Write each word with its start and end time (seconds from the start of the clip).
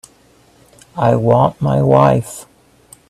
I 0.97 1.15
want 1.15 1.61
my 1.61 1.79
wife. 1.83 2.47